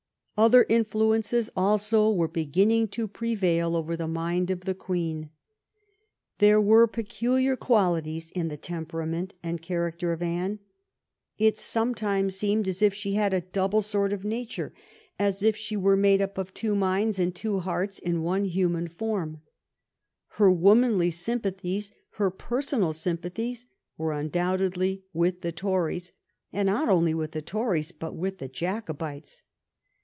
[0.37, 5.29] Other influences also were beginning to prevail over the mind of the Queen.
[6.39, 10.57] There were peculiar qualities in the temperament and character of Anne.
[11.37, 14.73] It some times seems as if she had a double sort of nature—
[15.29, 18.45] as if she were made up of two minds and two hearts in the one
[18.45, 19.41] human form.
[20.37, 26.11] Her womanly sympathies, her personal sympathies, were undoubtedly with the Tories,
[26.51, 29.43] and not only with the Tories but with the Jacobites.